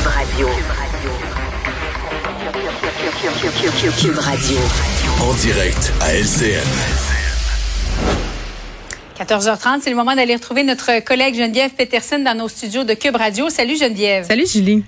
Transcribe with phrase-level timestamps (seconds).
[0.00, 0.48] Cube Radio.
[3.98, 4.58] Cube Radio.
[5.20, 6.64] En direct à LCN.
[9.18, 13.16] 14h30, c'est le moment d'aller retrouver notre collègue Geneviève Peterson dans nos studios de Cube
[13.16, 13.50] Radio.
[13.50, 14.26] Salut Geneviève.
[14.26, 14.84] Salut Julie.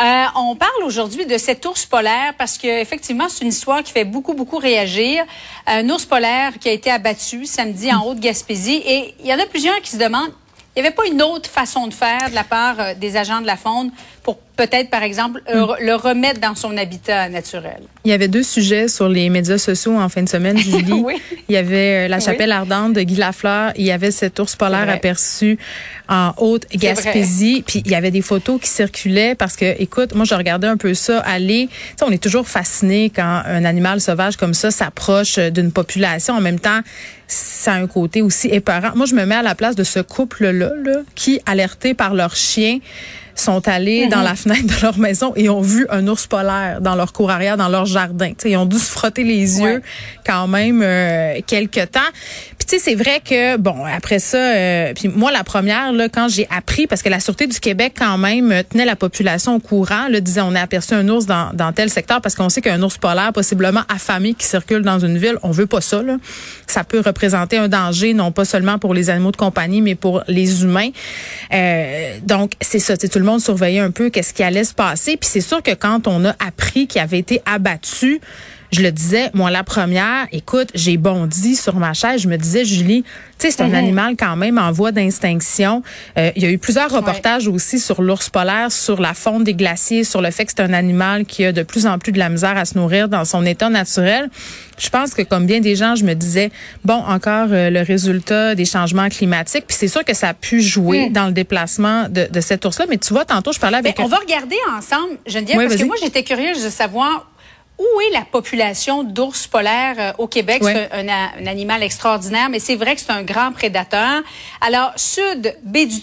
[0.00, 3.92] Euh, on parle aujourd'hui de cet ours polaire parce que effectivement c'est une histoire qui
[3.92, 5.22] fait beaucoup beaucoup réagir.
[5.66, 9.46] Un ours polaire qui a été abattu samedi en Haute-Gaspésie et il y en a
[9.46, 10.32] plusieurs qui se demandent
[10.74, 13.40] il n'y avait pas une autre façon de faire de la part euh, des agents
[13.40, 13.90] de la faune
[14.22, 15.84] pour peut-être, par exemple, euh, Hmm.
[15.84, 17.80] le remettre dans son habitat naturel?
[18.04, 20.92] Il y avait deux sujets sur les médias sociaux en fin de semaine, Julie.
[20.92, 21.14] Oui.
[21.48, 22.22] Il y avait euh, la Oui.
[22.24, 23.72] chapelle ardente de Guy Lafleur.
[23.76, 25.58] Il y avait cet ours polaire aperçu
[26.08, 27.62] en Haute-Gaspésie.
[27.66, 30.76] Puis il y avait des photos qui circulaient parce que, écoute, moi, je regardais un
[30.76, 31.68] peu ça aller.
[32.02, 36.34] On est toujours fasciné quand un animal sauvage comme ça s'approche euh, d'une population.
[36.34, 36.80] En même temps,
[37.28, 38.90] ça a un côté aussi épeurant.
[38.94, 42.34] Moi, je me mets à la place de ce couple-là, là, qui, alerté par leur
[42.36, 42.78] chien,
[43.34, 46.94] sont allés dans la fenêtre de leur maison et ont vu un ours polaire dans
[46.94, 48.32] leur cour arrière, dans leur jardin.
[48.44, 49.80] Ils ont dû se frotter les yeux Ouais.
[50.26, 52.00] quand même euh, quelque temps.
[52.72, 56.48] Sais, c'est vrai que bon après ça, euh, puis moi la première là quand j'ai
[56.48, 60.08] appris parce que la sûreté du Québec quand même euh, tenait la population au courant,
[60.08, 62.96] là, disait on a aperçu un ours dans, tel secteur parce qu'on sait qu'un ours
[62.96, 66.16] polaire possiblement affamé qui circule dans une ville, on veut pas ça là.
[66.66, 70.22] Ça peut représenter un danger non pas seulement pour les animaux de compagnie mais pour
[70.26, 70.92] les humains.
[71.52, 75.18] Euh, donc c'est ça, tout le monde surveillait un peu qu'est-ce qui allait se passer.
[75.18, 78.22] Puis c'est sûr que quand on a appris qu'il avait été abattu,
[78.72, 82.64] je le disais, moi la première, écoute, j'ai bondi sur ma chaise, je me disais
[82.64, 83.02] Julie,
[83.38, 85.82] tu sais c'est un animal quand même en voie d'extinction.
[86.16, 89.54] Euh, il y a eu plusieurs reportages aussi sur l'ours polaire, sur la fonte des
[89.54, 92.18] glaciers, sur le fait que c'est un animal qui a de plus en plus de
[92.18, 94.30] la misère à se nourrir dans son état naturel.
[94.78, 96.50] Je pense que comme bien des gens, je me disais
[96.84, 100.62] bon, encore euh, le résultat des changements climatiques, puis c'est sûr que ça a pu
[100.62, 103.90] jouer dans le déplacement de, de cet ours-là, mais tu vois tantôt je parlais Ben,
[103.90, 107.26] avec on va regarder ensemble, Geneviève, Oui, parce que moi, j'étais curieuse de savoir
[107.82, 110.62] où est la population d'ours polaires euh, au Québec?
[110.62, 110.88] Ouais.
[110.90, 114.22] C'est un, un- un animal extraordinaire, mais c'est vrai que c'est un grand prédateur.
[114.60, 116.00] Alors, sud, baie du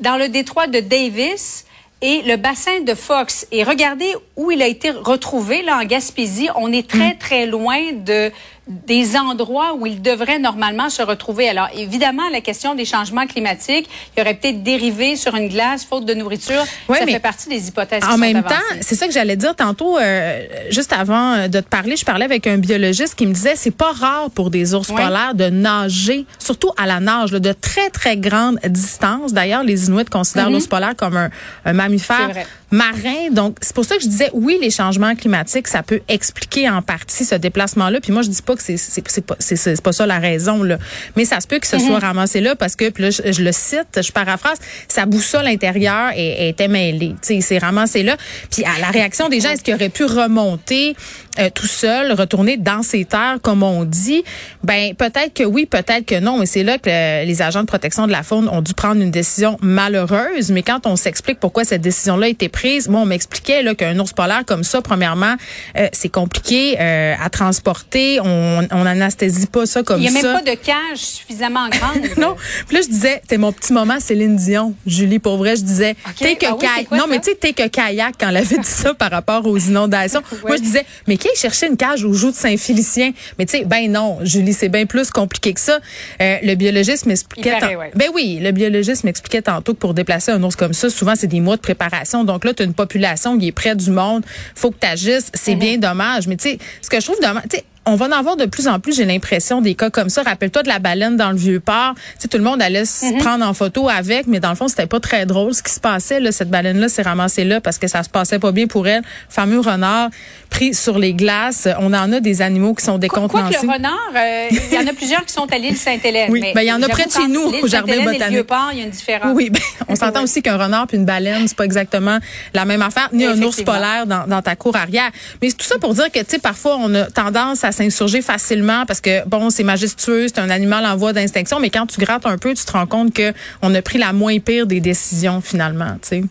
[0.00, 1.64] dans le détroit de Davis
[2.02, 3.46] et le bassin de Fox.
[3.52, 6.48] Et regardez où il a été retrouvé, là, en Gaspésie.
[6.56, 6.98] On est Mm.
[6.98, 8.30] très, très loin de
[8.68, 11.48] des endroits où il devrait normalement se retrouver.
[11.48, 16.04] Alors, évidemment, la question des changements climatiques, il aurait peut-être dérivé sur une glace, faute
[16.06, 16.62] de nourriture.
[16.88, 19.98] Ouais, ça fait partie des hypothèses En même temps, c'est ça que j'allais dire tantôt,
[19.98, 23.72] euh, juste avant de te parler, je parlais avec un biologiste qui me disait c'est
[23.76, 24.94] pas rare pour des ours Oui.
[24.94, 29.32] polaires de nager, surtout à la nage, là, de très très grandes distances.
[29.32, 31.30] D'ailleurs, les Inuits considèrent l'ours polaire comme un,
[31.64, 32.26] un mammifère.
[32.26, 32.46] C'est vrai.
[32.72, 33.30] Marin.
[33.30, 36.82] Donc, c'est pour ça que je disais oui, les changements climatiques, ça peut expliquer en
[36.82, 38.00] partie ce déplacement-là.
[38.00, 40.18] Puis moi, je dis pas que c'est c'est c'est pas c'est c'est pas ça la
[40.18, 40.78] raison là,
[41.14, 43.42] mais ça se peut que ce soit ramassé là parce que puis là, je, je
[43.42, 47.14] le cite, je paraphrase, sa boussole intérieure est, était mêlée.
[47.22, 48.16] Tu sais, c'est ramassé là.
[48.50, 50.96] Puis à la réaction des gens, est-ce qu'il aurait pu remonter
[51.38, 54.24] euh, tout seul, retourner dans ses terres comme on dit?
[54.64, 56.38] Ben peut-être que oui, peut-être que non.
[56.38, 59.02] Mais c'est là que euh, les agents de protection de la faune ont dû prendre
[59.02, 60.50] une décision malheureuse.
[60.50, 63.98] Mais quand on s'explique pourquoi cette décision-là a été prise, moi on m'expliquait là qu'un
[63.98, 65.34] ours polaire comme ça, premièrement,
[65.76, 68.20] euh, c'est compliqué euh, à transporter.
[68.20, 70.32] On, on anesthésie pas ça comme Il n'y a ça.
[70.34, 72.02] même pas de cage suffisamment grande.
[72.18, 72.36] Non.
[72.68, 75.56] Puis là, je disais, c'était mon petit moment Céline Dion, Julie, pour vrai.
[75.56, 76.16] Je disais, OK.
[76.16, 76.88] take a Ah oui, c'est kayak.
[76.88, 77.10] quoi non, ça?
[77.10, 80.22] mais tu sais, take a kayak quand elle avait dit ça par rapport aux inondations.
[80.46, 83.12] Moi, je disais, mais qui a cherché une cage au joug de Saint-Félicien?
[83.38, 85.78] Mais tu sais, ben non, Julie, c'est bien plus compliqué que ça.
[86.20, 87.54] Euh, le biologiste m'expliquait.
[87.76, 87.90] Ouais.
[87.94, 91.26] Ben oui, le biologiste m'expliquait tantôt que pour déplacer un ours comme ça, souvent, c'est
[91.26, 92.24] des mois de préparation.
[92.24, 94.24] Donc là, tu as une population qui est près du monde.
[94.54, 95.30] Faut que tu agisses.
[95.34, 96.26] C'est bien dommage.
[96.26, 98.46] Mais tu sais, ce que je trouve dommage, tu sais, on va en avoir de
[98.46, 100.22] plus en plus, j'ai l'impression, des cas comme ça.
[100.22, 101.94] Rappelle-toi de la baleine dans le vieux port.
[101.94, 104.68] Tu sais, tout le monde allait se prendre en photo avec, mais dans le fond,
[104.68, 106.20] c'était pas très drôle ce qui se passait.
[106.20, 109.02] Là, cette baleine-là s'est ramassée là parce que ça se passait pas bien pour elle.
[109.28, 110.10] Fameux renard
[110.48, 111.66] pris sur les glaces.
[111.80, 113.66] On en a des animaux qui sont Quoi que décontenancés.
[113.66, 116.30] le renard, euh, il y en a plusieurs qui sont à l'île Sainte-Hélène.
[116.30, 118.20] Oui, mais ben, il y en a près de chez nous, au Jardin et botanique.
[118.20, 119.32] le Vieux-Port, il y a une différence.
[119.34, 122.18] Oui, ben, on s'entend aussi qu'un renard puis une baleine, c'est pas exactement
[122.54, 125.10] la même affaire, ni un ours polaire dans, dans ta cour arrière.
[125.40, 128.22] Mais c'est tout ça pour dire que, tu sais, parfois, on a tendance à s'insurger
[128.22, 132.00] facilement parce que, bon, c'est majestueux, c'est un animal en voie d'extinction, mais quand tu
[132.00, 133.32] grattes un peu, tu te rends compte que
[133.62, 136.22] on a pris la moins pire des décisions, finalement, tu sais.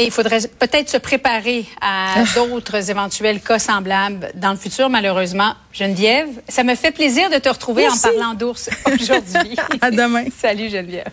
[0.00, 5.54] Et il faudrait peut-être se préparer à d'autres éventuels cas semblables dans le futur, malheureusement.
[5.72, 9.56] Geneviève, ça me fait plaisir de te retrouver en parlant d'ours aujourd'hui.
[9.80, 10.26] À demain.
[10.40, 11.10] Salut Geneviève.